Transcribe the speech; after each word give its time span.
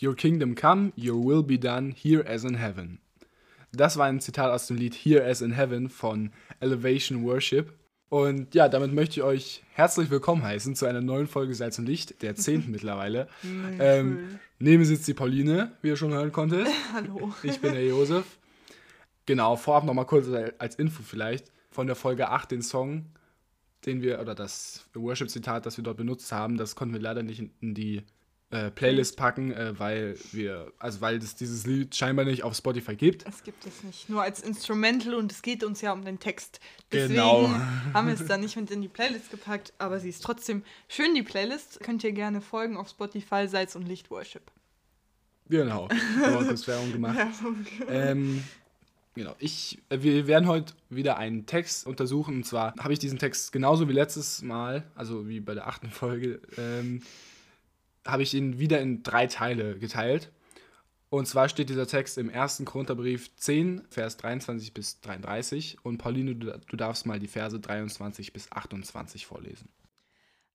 Your 0.00 0.14
kingdom 0.14 0.54
come, 0.54 0.92
your 0.96 1.16
will 1.16 1.42
be 1.42 1.58
done 1.58 1.92
here 1.92 2.24
as 2.24 2.44
in 2.44 2.54
heaven. 2.54 3.00
Das 3.72 3.96
war 3.96 4.06
ein 4.06 4.20
Zitat 4.20 4.52
aus 4.52 4.68
dem 4.68 4.76
Lied 4.76 4.94
Here 4.94 5.24
as 5.24 5.40
in 5.40 5.50
Heaven 5.50 5.88
von 5.88 6.30
Elevation 6.60 7.24
Worship. 7.24 7.72
Und 8.08 8.54
ja, 8.54 8.68
damit 8.68 8.94
möchte 8.94 9.18
ich 9.18 9.22
euch 9.24 9.64
herzlich 9.72 10.08
willkommen 10.08 10.44
heißen 10.44 10.76
zu 10.76 10.86
einer 10.86 11.00
neuen 11.00 11.26
Folge 11.26 11.52
Salz 11.54 11.80
und 11.80 11.86
Licht, 11.86 12.22
der 12.22 12.36
zehnten 12.36 12.70
mittlerweile. 12.70 13.26
Ähm, 13.80 14.38
neben 14.60 14.78
mir 14.78 14.86
sitzt 14.86 15.08
die 15.08 15.14
Pauline, 15.14 15.72
wie 15.82 15.88
ihr 15.88 15.96
schon 15.96 16.12
hören 16.12 16.30
konntet. 16.30 16.68
Hallo. 16.94 17.34
Ich 17.42 17.60
bin 17.60 17.72
der 17.72 17.84
Josef. 17.84 18.38
Genau, 19.26 19.56
vorab 19.56 19.82
nochmal 19.82 20.06
kurz 20.06 20.28
als 20.58 20.76
Info 20.76 21.02
vielleicht 21.02 21.50
von 21.72 21.88
der 21.88 21.96
Folge 21.96 22.28
8 22.28 22.52
den 22.52 22.62
Song, 22.62 23.06
den 23.84 24.00
wir, 24.00 24.20
oder 24.20 24.36
das 24.36 24.86
Worship-Zitat, 24.94 25.66
das 25.66 25.76
wir 25.76 25.82
dort 25.82 25.96
benutzt 25.96 26.30
haben, 26.30 26.56
das 26.56 26.76
konnten 26.76 26.94
wir 26.94 27.00
leider 27.00 27.24
nicht 27.24 27.42
in 27.60 27.74
die 27.74 28.04
äh, 28.50 28.70
Playlist 28.70 29.16
packen, 29.16 29.52
äh, 29.52 29.78
weil 29.78 30.16
wir, 30.32 30.72
also 30.78 31.02
weil 31.02 31.18
es 31.18 31.34
dieses 31.34 31.66
Lied 31.66 31.94
scheinbar 31.94 32.24
nicht 32.24 32.44
auf 32.44 32.56
Spotify 32.56 32.96
gibt. 32.96 33.26
Es 33.28 33.42
gibt 33.42 33.66
es 33.66 33.82
nicht, 33.84 34.08
nur 34.08 34.22
als 34.22 34.40
Instrumental 34.40 35.14
und 35.14 35.30
es 35.30 35.42
geht 35.42 35.62
uns 35.62 35.82
ja 35.82 35.92
um 35.92 36.04
den 36.04 36.18
Text. 36.18 36.58
Deswegen 36.90 37.14
Genau. 37.14 37.48
haben 37.92 38.06
wir 38.06 38.14
es 38.14 38.26
da 38.26 38.38
nicht 38.38 38.56
mit 38.56 38.70
in 38.70 38.80
die 38.80 38.88
Playlist 38.88 39.30
gepackt, 39.30 39.74
aber 39.78 40.00
sie 40.00 40.08
ist 40.08 40.22
trotzdem 40.22 40.62
schön, 40.88 41.14
die 41.14 41.22
Playlist. 41.22 41.80
Könnt 41.80 42.02
ihr 42.04 42.12
gerne 42.12 42.40
folgen 42.40 42.78
auf 42.78 42.88
Spotify, 42.88 43.46
Salz 43.48 43.76
und 43.76 43.86
Licht 43.86 44.10
Worship. 44.10 44.50
Genau, 45.50 45.88
haben 46.22 46.40
wir 46.40 46.46
kurz 46.46 46.66
Werbung 46.66 46.92
gemacht. 46.92 47.18
Ähm, 47.88 48.42
genau, 49.14 49.34
ich, 49.38 49.78
äh, 49.90 50.00
wir 50.00 50.26
werden 50.26 50.46
heute 50.46 50.72
wieder 50.88 51.18
einen 51.18 51.44
Text 51.44 51.86
untersuchen. 51.86 52.36
Und 52.36 52.44
zwar 52.44 52.74
habe 52.78 52.94
ich 52.94 52.98
diesen 52.98 53.18
Text 53.18 53.52
genauso 53.52 53.88
wie 53.90 53.92
letztes 53.94 54.40
Mal, 54.40 54.84
also 54.94 55.28
wie 55.28 55.40
bei 55.40 55.54
der 55.54 55.66
achten 55.66 55.90
Folge, 55.90 56.40
ähm, 56.56 57.02
habe 58.08 58.22
ich 58.22 58.34
ihn 58.34 58.58
wieder 58.58 58.80
in 58.80 59.02
drei 59.02 59.26
Teile 59.26 59.78
geteilt. 59.78 60.32
Und 61.10 61.26
zwar 61.26 61.48
steht 61.48 61.70
dieser 61.70 61.86
Text 61.86 62.18
im 62.18 62.28
ersten 62.28 62.64
Korintherbrief 62.64 63.34
10, 63.36 63.82
Vers 63.88 64.16
23 64.18 64.74
bis 64.74 65.00
33. 65.00 65.78
Und 65.82 65.98
Pauline, 65.98 66.34
du, 66.34 66.58
du 66.58 66.76
darfst 66.76 67.06
mal 67.06 67.18
die 67.18 67.28
Verse 67.28 67.58
23 67.58 68.32
bis 68.32 68.52
28 68.52 69.26
vorlesen. 69.26 69.68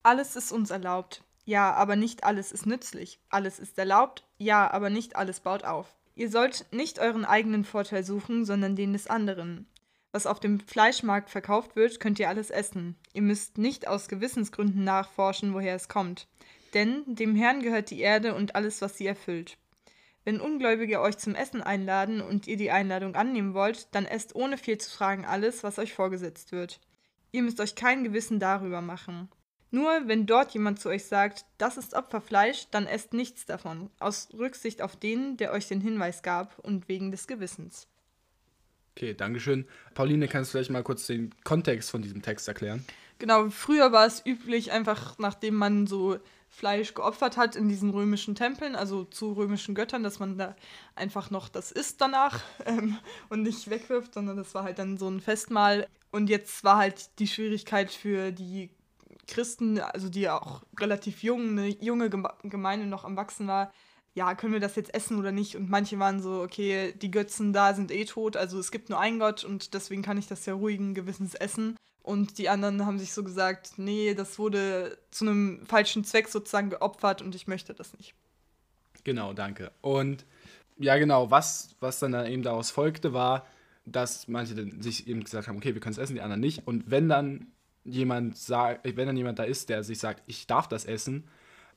Alles 0.04 0.36
ist 0.36 0.52
uns 0.52 0.70
erlaubt. 0.70 1.24
Ja, 1.46 1.74
aber 1.74 1.96
nicht 1.96 2.24
alles 2.24 2.52
ist 2.52 2.66
nützlich. 2.66 3.20
Alles 3.30 3.60
ist 3.60 3.78
erlaubt. 3.78 4.26
Ja, 4.38 4.70
aber 4.72 4.90
nicht 4.90 5.16
alles 5.16 5.40
baut 5.40 5.64
auf. 5.64 5.96
Ihr 6.16 6.30
sollt 6.30 6.66
nicht 6.72 7.00
euren 7.00 7.26
eigenen 7.26 7.66
Vorteil 7.66 8.04
suchen, 8.04 8.46
sondern 8.46 8.76
den 8.76 8.94
des 8.94 9.08
anderen. 9.08 9.68
Was 10.12 10.28
auf 10.28 10.40
dem 10.40 10.60
Fleischmarkt 10.60 11.32
verkauft 11.32 11.76
wird, 11.76 12.00
könnt 12.00 12.20
ihr 12.20 12.30
alles 12.30 12.52
essen. 12.52 12.96
Ihr 13.14 13.24
müsst 13.24 13.58
nicht 13.58 13.88
aus 13.88 14.08
Gewissensgründen 14.08 14.84
nachforschen, 14.84 15.56
woher 15.56 15.74
es 15.74 15.88
kommt. 15.88 16.28
Denn 16.74 17.04
dem 17.06 17.36
Herrn 17.36 17.62
gehört 17.62 17.90
die 17.92 18.02
Erde 18.02 18.34
und 18.36 18.56
alles, 18.56 18.82
was 18.82 18.98
sie 18.98 19.08
erfüllt. 19.08 19.58
Wenn 20.26 20.40
Ungläubige 20.40 21.02
euch 21.02 21.18
zum 21.18 21.36
Essen 21.36 21.62
einladen 21.62 22.22
und 22.22 22.48
ihr 22.48 22.58
die 22.58 22.72
Einladung 22.72 23.16
annehmen 23.16 23.54
wollt, 23.54 23.94
dann 23.94 24.06
esst 24.06 24.36
ohne 24.36 24.58
viel 24.58 24.78
zu 24.78 24.90
fragen 24.90 25.26
alles, 25.26 25.64
was 25.64 25.80
euch 25.80 25.94
vorgesetzt 25.94 26.52
wird. 26.52 26.80
Ihr 27.32 27.44
müsst 27.44 27.60
euch 27.60 27.76
kein 27.76 28.04
Gewissen 28.04 28.40
darüber 28.40 28.82
machen. 28.82 29.30
Nur 29.72 30.08
wenn 30.08 30.28
dort 30.28 30.54
jemand 30.54 30.80
zu 30.80 30.90
euch 30.90 31.06
sagt, 31.06 31.46
das 31.58 31.78
ist 31.78 31.96
Opferfleisch, 31.96 32.68
dann 32.70 32.86
esst 32.86 33.14
nichts 33.14 33.46
davon, 33.46 33.90
aus 34.00 34.30
Rücksicht 34.38 34.82
auf 34.84 34.96
den, 34.96 35.36
der 35.38 35.52
euch 35.52 35.68
den 35.68 35.82
Hinweis 35.82 36.22
gab 36.22 36.60
und 36.60 36.88
wegen 36.88 37.12
des 37.12 37.26
Gewissens. 37.28 37.88
Okay, 38.96 39.16
Dankeschön. 39.16 39.66
Pauline, 39.96 40.28
kannst 40.28 40.52
du 40.52 40.58
vielleicht 40.58 40.70
mal 40.70 40.84
kurz 40.84 41.08
den 41.08 41.34
Kontext 41.44 41.90
von 41.90 42.04
diesem 42.04 42.22
Text 42.22 42.48
erklären? 42.48 42.86
Genau, 43.18 43.50
früher 43.50 43.92
war 43.92 44.06
es 44.06 44.24
üblich, 44.24 44.72
einfach 44.72 45.18
nachdem 45.18 45.56
man 45.56 45.88
so 45.88 46.20
Fleisch 46.54 46.94
geopfert 46.94 47.36
hat 47.36 47.56
in 47.56 47.68
diesen 47.68 47.90
römischen 47.90 48.36
Tempeln, 48.36 48.76
also 48.76 49.06
zu 49.06 49.34
römischen 49.34 49.74
Göttern, 49.74 50.04
dass 50.04 50.20
man 50.20 50.38
da 50.38 50.56
einfach 50.96 51.32
noch 51.32 51.50
das 51.50 51.72
isst 51.72 52.00
danach 52.00 52.42
ähm, 52.66 52.98
und 53.30 53.42
nicht 53.42 53.70
wegwirft, 53.72 54.14
sondern 54.14 54.38
das 54.38 54.54
war 54.54 54.64
halt 54.64 54.78
dann 54.78 54.98
so 54.98 55.10
ein 55.10 55.20
Festmahl. 55.20 55.88
Und 56.12 56.30
jetzt 56.30 56.64
war 56.64 56.78
halt 56.78 57.18
die 57.18 57.28
Schwierigkeit 57.28 57.92
für 57.92 58.32
die 58.32 58.70
Christen, 59.28 59.80
also 59.80 60.10
die 60.10 60.30
auch 60.30 60.62
relativ 60.80 61.24
jung, 61.24 61.58
eine 61.58 61.70
junge 61.70 62.10
Geme- 62.10 62.36
Gemeinde 62.44 62.86
noch 62.86 63.04
am 63.04 63.18
Wachsen 63.18 63.48
war, 63.48 63.74
ja, 64.14 64.36
können 64.36 64.54
wir 64.54 64.60
das 64.60 64.76
jetzt 64.76 64.94
essen 64.94 65.18
oder 65.18 65.32
nicht? 65.32 65.56
Und 65.56 65.72
manche 65.72 65.98
waren 65.98 66.22
so, 66.22 66.44
okay, 66.44 66.94
die 66.94 67.10
Götzen 67.10 67.52
da 67.52 67.74
sind 67.74 67.92
eh 67.92 68.06
tot, 68.06 68.38
also 68.38 68.60
es 68.60 68.70
gibt 68.70 68.90
nur 68.90 69.00
einen 69.00 69.18
Gott 69.18 69.44
und 69.44 69.74
deswegen 69.74 70.04
kann 70.04 70.20
ich 70.20 70.28
das 70.28 70.46
ja 70.46 70.54
ruhigen 70.54 70.94
Gewissens 70.94 71.34
essen. 71.34 71.76
Und 72.04 72.38
die 72.38 72.50
anderen 72.50 72.86
haben 72.86 73.00
sich 73.00 73.14
so 73.14 73.24
gesagt, 73.24 73.74
nee, 73.78 74.14
das 74.14 74.38
wurde 74.38 74.98
zu 75.10 75.26
einem 75.26 75.66
falschen 75.66 76.04
Zweck 76.04 76.28
sozusagen 76.28 76.70
geopfert 76.70 77.22
und 77.22 77.34
ich 77.34 77.48
möchte 77.48 77.74
das 77.74 77.98
nicht. 77.98 78.14
Genau, 79.06 79.34
danke. 79.34 79.72
Und 79.82 80.26
ja, 80.78 80.98
genau, 80.98 81.32
was, 81.32 81.76
was 81.80 82.00
dann, 82.00 82.14
eben 82.26 82.44
daraus 82.44 82.72
folgte, 82.72 83.14
war, 83.14 83.48
dass 83.86 84.28
manche 84.28 84.54
sich 84.82 85.08
eben 85.08 85.24
gesagt 85.24 85.48
haben, 85.48 85.58
okay, 85.58 85.74
wir 85.74 85.82
können 85.82 85.94
es 85.94 85.98
essen, 85.98 86.16
die 86.16 86.22
anderen 86.22 86.42
nicht. 86.42 86.68
Und 86.68 86.92
wenn 86.92 87.08
dann 87.08 87.48
jemand 87.86 88.38
sagt, 88.38 88.82
wenn 88.84 89.08
dann 89.08 89.18
jemand 89.18 89.40
da 89.40 89.44
ist, 89.44 89.70
der 89.70 89.84
sich 89.84 90.00
sagt, 90.00 90.24
ich 90.28 90.46
darf 90.46 90.68
das 90.68 90.84
essen, 90.84 91.26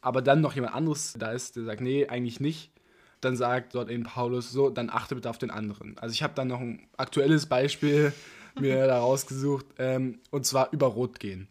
aber 0.01 0.23
dann 0.23 0.41
noch 0.41 0.55
jemand 0.55 0.75
anderes 0.75 1.15
da 1.19 1.33
ist, 1.33 1.55
der 1.55 1.65
sagt, 1.65 1.81
nee, 1.81 2.07
eigentlich 2.09 2.41
nicht, 2.41 2.73
dann 3.21 3.37
sagt 3.37 3.75
dort 3.75 3.91
eben 3.91 4.05
Paulus 4.05 4.51
so, 4.51 4.71
dann 4.71 4.91
achte 4.91 5.15
bitte 5.15 5.31
auf 5.31 5.39
den 5.39 5.51
anderen. 5.51 5.99
Also 5.99 6.13
ich 6.13 6.23
habe 6.23 6.35
dann 6.35 6.49
noch 6.49 6.61
ein 6.61 6.87
aktuelles 6.97 7.47
Beispiel 7.47 8.13
mir 8.61 8.87
da 8.87 8.99
rausgesucht, 8.99 9.67
ähm, 9.79 10.21
und 10.31 10.47
zwar 10.47 10.73
über 10.73 10.87
Rot 10.87 11.21
gehen. 11.21 11.49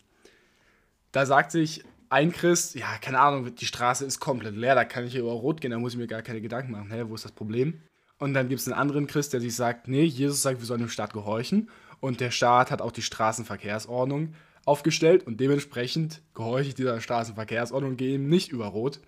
Da 1.11 1.25
sagt 1.25 1.51
sich 1.51 1.83
ein 2.09 2.31
Christ, 2.31 2.75
ja, 2.75 2.97
keine 3.01 3.19
Ahnung, 3.19 3.55
die 3.55 3.65
Straße 3.65 4.05
ist 4.05 4.19
komplett 4.19 4.55
leer, 4.55 4.75
da 4.75 4.85
kann 4.85 5.05
ich 5.05 5.13
hier 5.13 5.21
über 5.21 5.31
Rot 5.31 5.61
gehen, 5.61 5.71
da 5.71 5.79
muss 5.79 5.93
ich 5.93 5.99
mir 5.99 6.07
gar 6.07 6.21
keine 6.21 6.41
Gedanken 6.41 6.71
machen. 6.71 6.91
Hä, 6.91 7.05
wo 7.07 7.15
ist 7.15 7.25
das 7.25 7.31
Problem? 7.31 7.81
Und 8.17 8.33
dann 8.33 8.47
gibt 8.47 8.61
es 8.61 8.67
einen 8.67 8.79
anderen 8.79 9.07
Christ, 9.07 9.33
der 9.33 9.41
sich 9.41 9.55
sagt, 9.55 9.87
nee, 9.87 10.03
Jesus 10.03 10.41
sagt, 10.41 10.59
wir 10.59 10.65
sollen 10.65 10.79
dem 10.79 10.89
Staat 10.89 11.13
gehorchen. 11.13 11.69
Und 11.99 12.21
der 12.21 12.31
Staat 12.31 12.71
hat 12.71 12.81
auch 12.81 12.91
die 12.91 13.01
Straßenverkehrsordnung 13.01 14.33
aufgestellt 14.65 15.27
und 15.27 15.39
dementsprechend 15.39 16.21
gehorche 16.33 16.69
ich 16.69 16.75
dieser 16.75 16.99
Straßenverkehrsordnung 16.99 17.97
gehe 17.97 18.13
eben 18.13 18.27
nicht 18.27 18.51
über 18.51 18.67
Rot. 18.67 18.99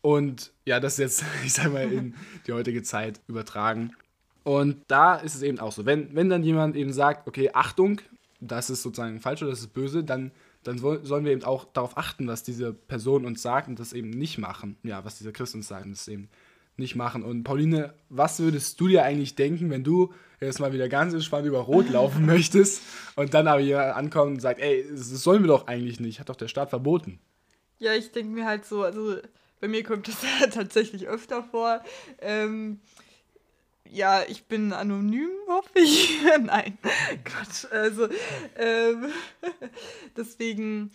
Und 0.00 0.52
ja, 0.64 0.80
das 0.80 0.94
ist 0.94 0.98
jetzt, 0.98 1.24
ich 1.44 1.52
sag 1.52 1.72
mal, 1.72 1.90
in 1.90 2.14
die 2.46 2.52
heutige 2.52 2.82
Zeit 2.82 3.20
übertragen. 3.28 3.94
Und 4.44 4.82
da 4.88 5.16
ist 5.16 5.34
es 5.34 5.42
eben 5.42 5.58
auch 5.60 5.72
so, 5.72 5.84
wenn, 5.86 6.14
wenn 6.14 6.28
dann 6.28 6.42
jemand 6.42 6.76
eben 6.76 6.92
sagt, 6.92 7.28
okay, 7.28 7.50
Achtung, 7.52 8.00
das 8.40 8.70
ist 8.70 8.82
sozusagen 8.82 9.20
falsch 9.20 9.42
oder 9.42 9.50
das 9.50 9.60
ist 9.60 9.72
böse, 9.72 10.02
dann, 10.02 10.32
dann 10.64 10.78
soll- 10.78 11.04
sollen 11.04 11.24
wir 11.24 11.32
eben 11.32 11.44
auch 11.44 11.64
darauf 11.72 11.96
achten, 11.96 12.26
was 12.26 12.42
diese 12.42 12.72
Person 12.72 13.24
uns 13.24 13.42
sagt 13.42 13.68
und 13.68 13.78
das 13.78 13.92
eben 13.92 14.10
nicht 14.10 14.38
machen. 14.38 14.76
Ja, 14.82 15.04
was 15.04 15.18
dieser 15.18 15.32
Christ 15.32 15.54
uns 15.54 15.68
sagt 15.68 15.84
und 15.86 15.92
das 15.92 16.08
eben 16.08 16.28
nicht 16.76 16.96
machen. 16.96 17.22
Und 17.22 17.44
Pauline, 17.44 17.92
was 18.08 18.40
würdest 18.40 18.80
du 18.80 18.88
dir 18.88 19.04
eigentlich 19.04 19.34
denken, 19.34 19.70
wenn 19.70 19.84
du 19.84 20.12
jetzt 20.40 20.58
mal 20.58 20.72
wieder 20.72 20.88
ganz 20.88 21.12
entspannt 21.14 21.46
über 21.46 21.60
Rot 21.60 21.88
laufen 21.90 22.26
möchtest 22.26 22.82
und 23.14 23.32
dann 23.34 23.46
aber 23.46 23.60
jemand 23.60 23.94
ankommt 23.94 24.32
und 24.32 24.40
sagt, 24.40 24.58
ey, 24.60 24.84
das 24.90 25.08
sollen 25.10 25.42
wir 25.42 25.48
doch 25.48 25.66
eigentlich 25.68 26.00
nicht, 26.00 26.18
hat 26.18 26.28
doch 26.30 26.36
der 26.36 26.48
Staat 26.48 26.70
verboten. 26.70 27.20
Ja, 27.78 27.94
ich 27.94 28.10
denke 28.10 28.32
mir 28.32 28.46
halt 28.46 28.64
so, 28.64 28.82
also 28.82 29.18
bei 29.60 29.68
mir 29.68 29.84
kommt 29.84 30.08
das 30.08 30.16
tatsächlich 30.52 31.06
öfter 31.06 31.44
vor. 31.44 31.82
Ähm, 32.20 32.80
ja, 33.92 34.22
ich 34.26 34.44
bin 34.46 34.72
anonym, 34.72 35.30
hoffe 35.48 35.78
ich. 35.78 36.18
Nein, 36.42 36.78
Quatsch. 37.24 37.66
Also, 37.70 38.08
ähm, 38.56 39.10
deswegen 40.16 40.90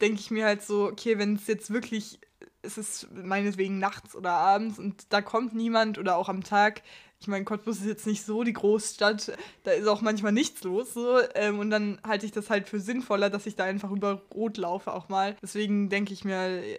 denke 0.00 0.20
ich 0.20 0.30
mir 0.30 0.46
halt 0.46 0.62
so, 0.62 0.86
okay, 0.86 1.18
wenn 1.18 1.34
es 1.34 1.46
jetzt 1.46 1.70
wirklich, 1.70 2.18
es 2.62 2.78
ist 2.78 3.08
meinetwegen 3.12 3.78
nachts 3.78 4.16
oder 4.16 4.30
abends 4.30 4.78
und 4.78 5.12
da 5.12 5.20
kommt 5.20 5.54
niemand 5.54 5.98
oder 5.98 6.16
auch 6.16 6.28
am 6.28 6.42
Tag. 6.42 6.82
Ich 7.20 7.26
meine, 7.26 7.44
Cottbus 7.44 7.78
ist 7.80 7.86
jetzt 7.86 8.06
nicht 8.06 8.24
so 8.24 8.44
die 8.44 8.52
Großstadt, 8.52 9.32
da 9.64 9.72
ist 9.72 9.88
auch 9.88 10.00
manchmal 10.00 10.32
nichts 10.32 10.62
los. 10.62 10.94
So, 10.94 11.18
ähm, 11.34 11.58
und 11.58 11.70
dann 11.70 12.00
halte 12.06 12.24
ich 12.24 12.32
das 12.32 12.48
halt 12.48 12.68
für 12.68 12.80
sinnvoller, 12.80 13.28
dass 13.28 13.46
ich 13.46 13.56
da 13.56 13.64
einfach 13.64 13.90
über 13.90 14.22
Rot 14.34 14.56
laufe 14.56 14.92
auch 14.94 15.08
mal. 15.08 15.36
Deswegen 15.42 15.90
denke 15.90 16.12
ich 16.14 16.24
mir, 16.24 16.62
äh, 16.62 16.78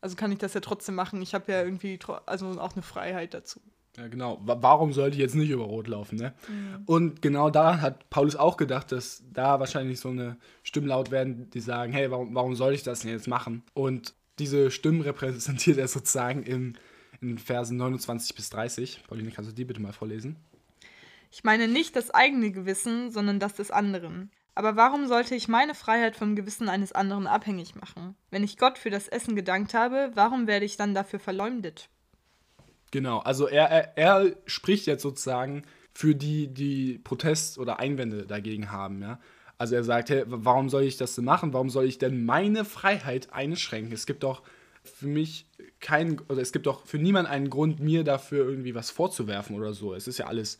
also 0.00 0.16
kann 0.16 0.32
ich 0.32 0.38
das 0.38 0.54
ja 0.54 0.60
trotzdem 0.60 0.94
machen. 0.94 1.22
Ich 1.22 1.34
habe 1.34 1.52
ja 1.52 1.62
irgendwie 1.62 1.98
also 2.26 2.60
auch 2.60 2.72
eine 2.72 2.82
Freiheit 2.82 3.32
dazu. 3.32 3.60
Ja, 4.00 4.08
genau. 4.08 4.38
Wa- 4.44 4.56
Warum 4.62 4.92
sollte 4.94 5.16
ich 5.16 5.20
jetzt 5.20 5.34
nicht 5.34 5.50
über 5.50 5.64
Rot 5.64 5.86
laufen, 5.88 6.16
ne? 6.16 6.32
Und 6.86 7.20
genau 7.20 7.50
daran 7.50 7.82
hat 7.82 8.08
Paulus 8.08 8.34
auch 8.34 8.56
gedacht, 8.56 8.92
dass 8.92 9.22
da 9.32 9.60
wahrscheinlich 9.60 10.00
so 10.00 10.08
eine 10.08 10.38
Stimmen 10.62 10.86
laut 10.86 11.10
werden, 11.10 11.50
die 11.50 11.60
sagen, 11.60 11.92
hey, 11.92 12.10
warum, 12.10 12.34
warum 12.34 12.54
soll 12.54 12.72
ich 12.72 12.82
das 12.82 13.00
denn 13.00 13.10
jetzt 13.10 13.28
machen? 13.28 13.62
Und 13.74 14.14
diese 14.38 14.70
Stimmen 14.70 15.02
repräsentiert 15.02 15.76
er 15.76 15.86
sozusagen 15.88 16.42
in 16.44 16.78
den 17.20 17.36
Versen 17.38 17.76
29 17.76 18.34
bis 18.34 18.48
30. 18.48 19.02
Pauline, 19.06 19.30
kannst 19.32 19.50
du 19.50 19.54
die 19.54 19.66
bitte 19.66 19.82
mal 19.82 19.92
vorlesen? 19.92 20.36
Ich 21.30 21.44
meine 21.44 21.68
nicht 21.68 21.94
das 21.94 22.10
eigene 22.10 22.50
Gewissen, 22.50 23.10
sondern 23.10 23.38
das 23.38 23.54
des 23.54 23.70
anderen. 23.70 24.30
Aber 24.54 24.76
warum 24.76 25.06
sollte 25.06 25.34
ich 25.34 25.46
meine 25.46 25.74
Freiheit 25.74 26.16
vom 26.16 26.34
Gewissen 26.36 26.68
eines 26.70 26.92
anderen 26.92 27.26
abhängig 27.26 27.74
machen? 27.76 28.16
Wenn 28.30 28.42
ich 28.44 28.56
Gott 28.56 28.78
für 28.78 28.90
das 28.90 29.08
Essen 29.08 29.36
gedankt 29.36 29.74
habe, 29.74 30.10
warum 30.14 30.46
werde 30.46 30.64
ich 30.64 30.76
dann 30.78 30.94
dafür 30.94 31.18
verleumdet? 31.20 31.88
Genau, 32.90 33.18
also 33.18 33.46
er, 33.46 33.70
er, 33.70 33.98
er 33.98 34.36
spricht 34.46 34.86
jetzt 34.86 35.02
sozusagen 35.02 35.62
für 35.92 36.14
die, 36.14 36.48
die 36.48 36.98
Protest 36.98 37.58
oder 37.58 37.78
Einwände 37.78 38.26
dagegen 38.26 38.70
haben, 38.72 39.02
ja. 39.02 39.20
Also 39.58 39.74
er 39.74 39.84
sagt, 39.84 40.08
hey, 40.08 40.24
warum 40.26 40.70
soll 40.70 40.84
ich 40.84 40.96
das 40.96 41.14
denn 41.14 41.26
machen? 41.26 41.52
Warum 41.52 41.68
soll 41.68 41.84
ich 41.84 41.98
denn 41.98 42.24
meine 42.24 42.64
Freiheit 42.64 43.30
einschränken? 43.30 43.92
Es 43.92 44.06
gibt 44.06 44.22
doch 44.22 44.42
für 44.82 45.06
mich 45.06 45.46
kein, 45.80 46.18
oder 46.30 46.40
es 46.40 46.52
gibt 46.52 46.66
auch 46.66 46.86
für 46.86 46.96
niemanden 46.96 47.30
einen 47.30 47.50
Grund, 47.50 47.78
mir 47.78 48.02
dafür 48.02 48.46
irgendwie 48.48 48.74
was 48.74 48.90
vorzuwerfen 48.90 49.54
oder 49.56 49.74
so. 49.74 49.92
Es 49.92 50.08
ist 50.08 50.16
ja 50.16 50.26
alles 50.28 50.58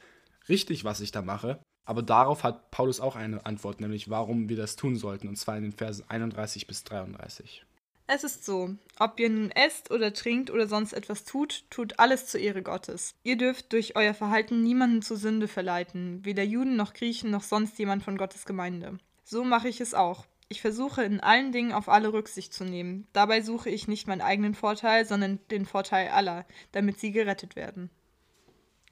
richtig, 0.50 0.84
was 0.84 1.00
ich 1.00 1.12
da 1.12 1.22
mache. 1.22 1.58
Aber 1.86 2.02
darauf 2.02 2.44
hat 2.44 2.70
Paulus 2.70 3.00
auch 3.00 3.16
eine 3.16 3.46
Antwort, 3.46 3.80
nämlich 3.80 4.10
warum 4.10 4.50
wir 4.50 4.56
das 4.56 4.76
tun 4.76 4.96
sollten, 4.96 5.28
und 5.28 5.36
zwar 5.36 5.56
in 5.56 5.62
den 5.62 5.72
Versen 5.72 6.04
31 6.08 6.66
bis 6.66 6.84
33. 6.84 7.64
Es 8.12 8.24
ist 8.24 8.44
so, 8.44 8.74
ob 8.98 9.20
ihr 9.20 9.30
nun 9.30 9.52
esst 9.52 9.92
oder 9.92 10.12
trinkt 10.12 10.50
oder 10.50 10.66
sonst 10.66 10.94
etwas 10.94 11.24
tut, 11.24 11.62
tut 11.70 12.00
alles 12.00 12.26
zur 12.26 12.40
Ehre 12.40 12.60
Gottes. 12.60 13.14
Ihr 13.22 13.36
dürft 13.36 13.72
durch 13.72 13.94
euer 13.94 14.14
Verhalten 14.14 14.64
niemanden 14.64 15.00
zur 15.00 15.16
Sünde 15.16 15.46
verleiten, 15.46 16.24
weder 16.24 16.42
Juden 16.42 16.74
noch 16.74 16.92
Griechen 16.92 17.30
noch 17.30 17.44
sonst 17.44 17.78
jemand 17.78 18.02
von 18.02 18.18
Gottes 18.18 18.46
Gemeinde. 18.46 18.98
So 19.22 19.44
mache 19.44 19.68
ich 19.68 19.80
es 19.80 19.94
auch. 19.94 20.26
Ich 20.48 20.60
versuche 20.60 21.04
in 21.04 21.20
allen 21.20 21.52
Dingen 21.52 21.70
auf 21.70 21.88
alle 21.88 22.12
Rücksicht 22.12 22.52
zu 22.52 22.64
nehmen. 22.64 23.06
Dabei 23.12 23.42
suche 23.42 23.70
ich 23.70 23.86
nicht 23.86 24.08
meinen 24.08 24.22
eigenen 24.22 24.56
Vorteil, 24.56 25.06
sondern 25.06 25.38
den 25.52 25.64
Vorteil 25.64 26.08
aller, 26.08 26.46
damit 26.72 26.98
sie 26.98 27.12
gerettet 27.12 27.54
werden. 27.54 27.90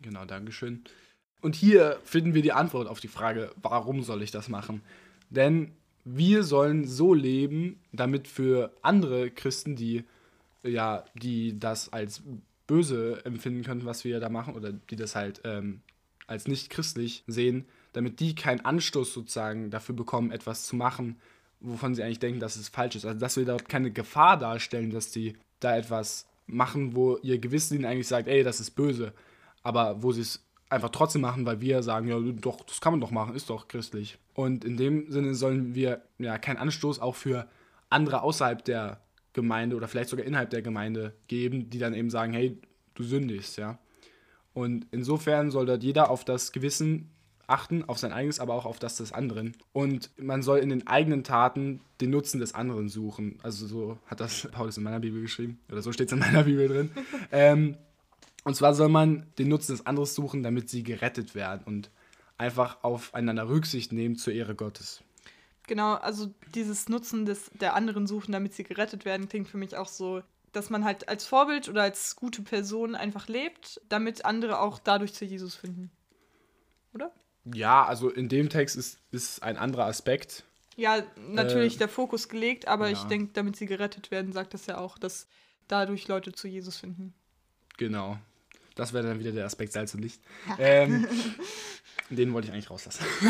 Genau, 0.00 0.26
Dankeschön. 0.26 0.84
Und 1.40 1.56
hier 1.56 1.98
finden 2.04 2.34
wir 2.34 2.42
die 2.42 2.52
Antwort 2.52 2.86
auf 2.86 3.00
die 3.00 3.08
Frage, 3.08 3.50
warum 3.56 4.04
soll 4.04 4.22
ich 4.22 4.30
das 4.30 4.48
machen? 4.48 4.80
Denn 5.28 5.72
wir 6.16 6.42
sollen 6.44 6.86
so 6.86 7.14
leben, 7.14 7.80
damit 7.92 8.28
für 8.28 8.72
andere 8.82 9.30
Christen, 9.30 9.76
die 9.76 10.04
ja, 10.62 11.04
die 11.14 11.58
das 11.58 11.92
als 11.92 12.22
böse 12.66 13.24
empfinden 13.24 13.64
könnten, 13.64 13.86
was 13.86 14.04
wir 14.04 14.20
da 14.20 14.28
machen, 14.28 14.54
oder 14.54 14.72
die 14.72 14.96
das 14.96 15.14
halt 15.14 15.40
ähm, 15.44 15.80
als 16.26 16.46
nicht 16.46 16.70
christlich 16.70 17.24
sehen, 17.26 17.66
damit 17.92 18.20
die 18.20 18.34
keinen 18.34 18.60
Anstoß 18.60 19.12
sozusagen 19.12 19.70
dafür 19.70 19.94
bekommen, 19.94 20.30
etwas 20.30 20.66
zu 20.66 20.76
machen, 20.76 21.16
wovon 21.60 21.94
sie 21.94 22.02
eigentlich 22.02 22.18
denken, 22.18 22.40
dass 22.40 22.56
es 22.56 22.68
falsch 22.68 22.96
ist. 22.96 23.06
Also 23.06 23.18
dass 23.18 23.36
wir 23.36 23.44
dort 23.44 23.68
keine 23.68 23.90
Gefahr 23.90 24.38
darstellen, 24.38 24.90
dass 24.90 25.10
die 25.10 25.36
da 25.60 25.76
etwas 25.76 26.26
machen, 26.46 26.94
wo 26.94 27.16
ihr 27.18 27.38
Gewissen 27.38 27.76
ihnen 27.76 27.84
eigentlich 27.86 28.08
sagt, 28.08 28.28
ey, 28.28 28.42
das 28.42 28.60
ist 28.60 28.72
böse, 28.72 29.12
aber 29.62 30.02
wo 30.02 30.12
sie 30.12 30.22
es 30.22 30.44
einfach 30.70 30.90
trotzdem 30.90 31.22
machen, 31.22 31.46
weil 31.46 31.60
wir 31.60 31.82
sagen, 31.82 32.08
ja, 32.08 32.18
doch, 32.18 32.62
das 32.62 32.80
kann 32.80 32.92
man 32.92 33.00
doch 33.00 33.10
machen, 33.10 33.34
ist 33.34 33.50
doch 33.50 33.68
christlich. 33.68 34.18
Und 34.34 34.64
in 34.64 34.76
dem 34.76 35.10
Sinne 35.10 35.34
sollen 35.34 35.74
wir 35.74 36.02
ja 36.18 36.38
keinen 36.38 36.58
Anstoß 36.58 37.00
auch 37.00 37.14
für 37.14 37.48
andere 37.90 38.22
außerhalb 38.22 38.64
der 38.64 39.00
Gemeinde 39.32 39.76
oder 39.76 39.88
vielleicht 39.88 40.10
sogar 40.10 40.26
innerhalb 40.26 40.50
der 40.50 40.62
Gemeinde 40.62 41.14
geben, 41.26 41.70
die 41.70 41.78
dann 41.78 41.94
eben 41.94 42.10
sagen, 42.10 42.32
hey, 42.32 42.58
du 42.94 43.02
sündigst, 43.02 43.56
ja. 43.56 43.78
Und 44.52 44.86
insofern 44.90 45.50
soll 45.50 45.66
dort 45.66 45.84
jeder 45.84 46.10
auf 46.10 46.24
das 46.24 46.52
Gewissen 46.52 47.10
achten, 47.46 47.84
auf 47.84 47.98
sein 47.98 48.12
eigenes, 48.12 48.40
aber 48.40 48.54
auch 48.54 48.66
auf 48.66 48.78
das 48.78 48.96
des 48.96 49.12
anderen. 49.12 49.56
Und 49.72 50.10
man 50.18 50.42
soll 50.42 50.58
in 50.58 50.68
den 50.68 50.86
eigenen 50.86 51.24
Taten 51.24 51.80
den 52.00 52.10
Nutzen 52.10 52.40
des 52.40 52.54
anderen 52.54 52.88
suchen. 52.88 53.38
Also 53.42 53.66
so 53.66 53.98
hat 54.06 54.20
das 54.20 54.48
Paulus 54.52 54.76
in 54.76 54.82
meiner 54.82 55.00
Bibel 55.00 55.22
geschrieben, 55.22 55.58
oder 55.70 55.82
so 55.82 55.92
steht 55.92 56.08
es 56.08 56.12
in 56.12 56.18
meiner 56.18 56.44
Bibel 56.44 56.68
drin. 56.68 56.90
ähm, 57.32 57.76
und 58.44 58.54
zwar 58.54 58.74
soll 58.74 58.88
man 58.88 59.26
den 59.38 59.48
Nutzen 59.48 59.72
des 59.72 59.86
anderen 59.86 60.06
suchen, 60.06 60.42
damit 60.42 60.68
sie 60.68 60.82
gerettet 60.82 61.34
werden 61.34 61.62
und 61.64 61.90
einfach 62.38 62.82
aufeinander 62.82 63.48
Rücksicht 63.48 63.92
nehmen 63.92 64.16
zur 64.16 64.32
Ehre 64.32 64.54
Gottes. 64.54 65.02
Genau, 65.66 65.94
also 65.94 66.32
dieses 66.54 66.88
Nutzen 66.88 67.26
des, 67.26 67.50
der 67.60 67.74
anderen 67.74 68.06
suchen, 68.06 68.32
damit 68.32 68.54
sie 68.54 68.64
gerettet 68.64 69.04
werden, 69.04 69.28
klingt 69.28 69.48
für 69.48 69.58
mich 69.58 69.76
auch 69.76 69.88
so, 69.88 70.22
dass 70.52 70.70
man 70.70 70.84
halt 70.84 71.08
als 71.08 71.26
Vorbild 71.26 71.68
oder 71.68 71.82
als 71.82 72.16
gute 72.16 72.42
Person 72.42 72.94
einfach 72.94 73.28
lebt, 73.28 73.80
damit 73.88 74.24
andere 74.24 74.60
auch 74.60 74.78
dadurch 74.78 75.12
zu 75.12 75.26
Jesus 75.26 75.54
finden. 75.54 75.90
Oder? 76.94 77.12
Ja, 77.44 77.84
also 77.84 78.08
in 78.08 78.28
dem 78.28 78.48
Text 78.48 78.76
ist, 78.76 78.98
ist 79.10 79.42
ein 79.42 79.58
anderer 79.58 79.84
Aspekt. 79.84 80.44
Ja, 80.76 81.02
natürlich 81.28 81.74
äh, 81.74 81.78
der 81.78 81.88
Fokus 81.88 82.28
gelegt, 82.28 82.66
aber 82.66 82.86
ja. 82.86 82.92
ich 82.92 83.02
denke, 83.04 83.32
damit 83.34 83.56
sie 83.56 83.66
gerettet 83.66 84.10
werden, 84.10 84.32
sagt 84.32 84.54
das 84.54 84.66
ja 84.66 84.78
auch, 84.78 84.96
dass 84.96 85.26
dadurch 85.66 86.08
Leute 86.08 86.32
zu 86.32 86.48
Jesus 86.48 86.76
finden. 86.76 87.14
Genau. 87.78 88.18
Das 88.74 88.92
wäre 88.92 89.06
dann 89.08 89.18
wieder 89.18 89.32
der 89.32 89.46
Aspekt 89.46 89.72
Salz 89.72 89.94
und 89.94 90.02
Licht. 90.02 90.20
ähm, 90.58 91.06
den 92.10 92.32
wollte 92.32 92.48
ich 92.48 92.52
eigentlich 92.52 92.70
rauslassen. 92.70 93.04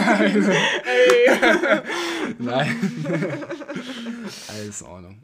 Nein. 2.38 2.76
Alles 4.48 4.80
in 4.80 4.86
Ordnung. 4.86 5.22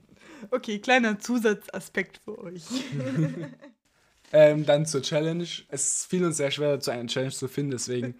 Okay, 0.51 0.79
kleiner 0.79 1.19
Zusatzaspekt 1.19 2.21
für 2.25 2.39
euch. 2.39 2.63
ähm, 4.33 4.65
dann 4.65 4.87
zur 4.87 5.03
Challenge. 5.03 5.47
Es 5.69 6.07
fiel 6.07 6.25
uns 6.25 6.37
sehr 6.39 6.51
schwer, 6.51 6.73
dazu 6.73 6.91
eine 6.91 7.07
Challenge 7.07 7.33
zu 7.33 7.49
finden, 7.49 7.73
deswegen 7.73 8.15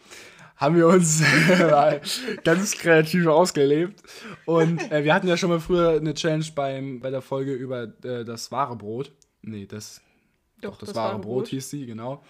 haben 0.57 0.77
wir 0.77 0.87
uns 0.87 1.23
ganz 2.45 2.73
kreativ 2.79 3.27
ausgelebt. 3.27 4.03
Und 4.47 4.91
äh, 4.93 5.05
wir 5.05 5.15
hatten 5.15 5.27
ja 5.27 5.37
schon 5.37 5.51
mal 5.51 5.61
früher 5.61 5.91
eine 5.97 6.15
Challenge 6.15 6.47
beim, 6.55 7.01
bei 7.01 7.11
der 7.11 7.23
Folge 7.23 7.53
über 7.55 7.93
äh, 8.05 8.25
das 8.25 8.53
wahre 8.53 8.77
Brot. 8.77 9.13
Nee, 9.43 9.67
das, 9.67 10.01
doch, 10.65 10.79
das, 10.79 10.89
das, 10.89 10.97
wahre, 10.97 11.13
wahre 11.13 11.21
Brot, 11.21 11.35
Brot 11.35 11.49
hieß 11.49 11.71
sie, 11.71 11.87
genau. 11.87 12.23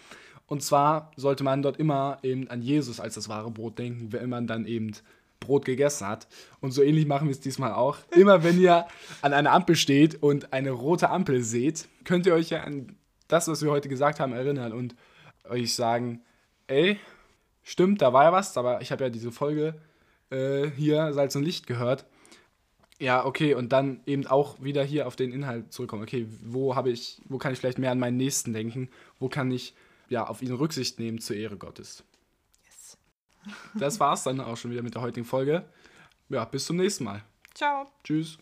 Und 0.47 0.63
zwar 0.63 1.11
sollte 1.17 1.45
man 1.45 1.63
dort 1.63 1.79
immer 1.79 2.19
eben 2.23 2.49
an 2.49 2.63
Jesus 2.63 3.01
als 3.01 3.15
das 3.15 3.29
wahre 3.29 3.51
Brot 3.51 3.79
denken, 3.79 4.13
wenn 4.13 4.29
man 4.29 4.47
dann 4.47 4.67
eben 4.67 4.93
Brot 5.41 5.65
gegessen 5.65 6.07
hat. 6.07 6.27
Und 6.61 6.73
so 6.73 6.83
ähnlich 6.83 7.07
machen 7.07 7.29
wir 7.29 7.33
es 7.33 7.41
diesmal 7.41 7.73
auch. 7.73 7.99
Immer 8.11 8.43
wenn 8.45 8.61
ihr 8.61 8.87
an 9.23 9.33
einer 9.33 9.53
Ampel 9.53 9.77
steht 9.77 10.23
und 10.23 10.53
eine 10.53 10.71
rote 10.71 11.11
Ampel 11.11 11.43
seht, 11.43 11.89
könnt 12.05 12.27
ihr 12.27 12.35
euch 12.35 12.51
ja 12.51 12.63
an 12.63 12.97
das, 13.29 13.49
was 13.49 13.63
wir 13.63 13.71
heute 13.71 13.89
gesagt 13.89 14.21
haben, 14.21 14.33
erinnern 14.33 14.73
und 14.73 14.95
euch 15.49 15.75
sagen, 15.75 16.23
ey, 16.67 16.99
stimmt, 17.63 18.03
da 18.03 18.13
war 18.13 18.25
ja 18.25 18.33
was, 18.33 18.57
aber 18.57 18.81
ich 18.81 18.93
habe 18.93 19.05
ja 19.05 19.11
diese 19.11 19.33
Folge 19.33 19.75
äh, 20.31 20.69
hier 20.77 21.13
Salz 21.13 21.37
und 21.37 21.43
Licht 21.43 21.67
gehört. 21.67 22.07
Ja, 23.05 23.27
okay, 23.27 23.53
und 23.53 23.71
dann 23.71 24.01
eben 24.07 24.27
auch 24.27 24.63
wieder 24.63 24.83
hier 24.83 25.07
auf 25.07 25.15
den 25.15 25.31
Inhalt 25.31 25.71
zurückkommen. 25.75 26.03
Okay, 26.03 26.27
wo 26.43 26.75
habe 26.75 26.91
ich, 26.91 27.21
wo 27.29 27.37
kann 27.37 27.53
ich 27.53 27.59
vielleicht 27.59 27.79
mehr 27.79 27.91
an 27.91 27.99
meinen 27.99 28.17
Nächsten 28.17 28.55
denken? 28.55 28.89
Wo 29.19 29.29
kann 29.29 29.51
ich 29.51 29.75
ja 30.09 30.27
auf 30.27 30.41
ihn 30.41 30.55
Rücksicht 30.55 30.99
nehmen 30.99 31.19
zur 31.19 31.37
Ehre 31.37 31.59
Gottes? 31.59 32.03
Yes. 32.65 32.97
das 33.75 34.01
war's 34.01 34.23
dann 34.23 34.41
auch 34.41 34.57
schon 34.57 34.71
wieder 34.71 34.83
mit 34.83 34.95
der 34.95 35.03
heutigen 35.03 35.27
Folge. 35.27 35.67
Ja, 36.31 36.47
bis 36.47 36.65
zum 36.65 36.77
nächsten 36.77 37.05
Mal. 37.05 37.23
Ciao. 37.53 37.93
Tschüss. 38.05 38.39